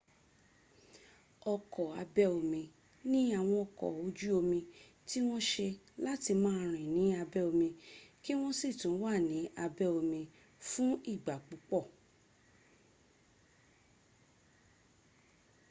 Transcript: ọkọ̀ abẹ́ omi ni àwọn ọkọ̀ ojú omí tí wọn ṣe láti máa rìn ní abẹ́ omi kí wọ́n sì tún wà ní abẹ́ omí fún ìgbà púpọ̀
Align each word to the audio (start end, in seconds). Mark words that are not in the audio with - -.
ọkọ̀ 1.53 1.87
abẹ́ 2.01 2.27
omi 2.37 2.61
ni 3.09 3.19
àwọn 3.37 3.57
ọkọ̀ 3.65 3.89
ojú 4.03 4.27
omí 4.39 4.59
tí 5.07 5.17
wọn 5.27 5.41
ṣe 5.51 5.67
láti 6.05 6.31
máa 6.43 6.63
rìn 6.73 6.91
ní 6.97 7.05
abẹ́ 7.21 7.47
omi 7.49 7.67
kí 8.23 8.31
wọ́n 8.39 8.53
sì 8.59 8.69
tún 8.79 8.95
wà 9.03 9.13
ní 9.29 9.39
abẹ́ 9.63 9.87
omí 9.99 10.19
fún 10.69 10.91
ìgbà 11.13 11.35
púpọ̀ 11.47 11.83